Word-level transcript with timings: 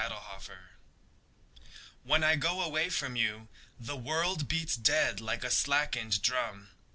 The 0.09 0.15
Taxi 0.15 0.53
When 2.03 2.23
I 2.23 2.35
go 2.35 2.63
away 2.63 2.89
from 2.89 3.15
you 3.15 3.49
The 3.79 3.95
world 3.95 4.47
beats 4.47 4.75
dead 4.75 5.21
Like 5.21 5.43
a 5.43 5.51
slackened 5.51 6.23
drum. 6.23 6.71